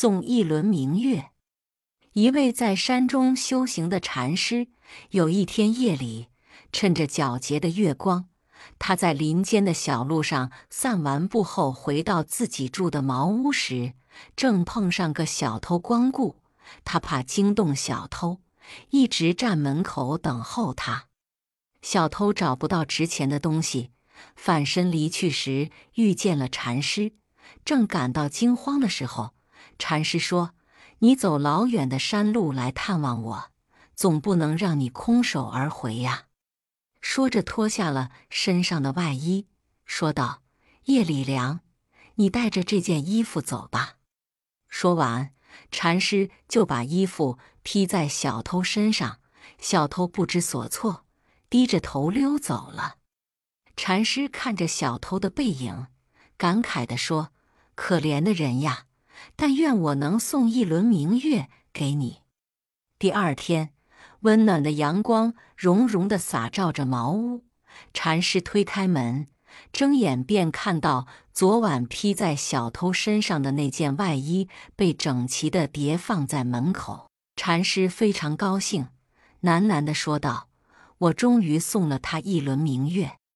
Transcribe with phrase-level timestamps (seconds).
[0.00, 1.30] 送一轮明月。
[2.12, 4.68] 一位在山中修行的禅师，
[5.10, 6.28] 有一天夜里，
[6.70, 8.28] 趁着皎洁的月光，
[8.78, 13.94] 他在林间的小路上散完步后，回到自己住的茅屋时，
[14.36, 16.36] 正碰上个小偷光顾。
[16.84, 18.38] 他怕惊动小偷，
[18.90, 21.06] 一直站门口等候他。
[21.82, 23.90] 小偷找不到值钱的东西，
[24.36, 27.14] 反身离去时，遇见了禅师，
[27.64, 29.32] 正感到惊慌的时候，
[29.78, 30.54] 禅师说。
[31.00, 33.52] 你走老远的山路来探望我，
[33.94, 36.24] 总不能让你空手而回呀。
[37.00, 39.46] 说着，脱下了身上的外衣，
[39.84, 40.42] 说道
[40.86, 41.60] ：“夜里凉，
[42.16, 43.98] 你带着这件衣服走吧。”
[44.66, 45.30] 说完，
[45.70, 49.20] 禅师就把衣服披在小偷身上。
[49.60, 51.06] 小偷不知所措，
[51.48, 52.96] 低着头溜走了。
[53.76, 55.86] 禅师看着小偷的背影，
[56.36, 57.32] 感慨地说
[57.76, 58.86] ：“可怜的人呀！”
[59.36, 62.22] 但愿我能送一轮明月给你。
[62.98, 63.70] 第二天，
[64.20, 67.44] 温暖的阳光融融的洒照着茅屋。
[67.94, 69.28] 禅师推开门，
[69.72, 77.08] 睁眼便看到昨晚披在小偷身上的那件外衣被整齐的叠放在门口。
[77.36, 78.88] 禅师非常高兴，
[79.42, 80.48] 喃喃地说道
[80.98, 83.18] ：“我终于送了他一轮明月。”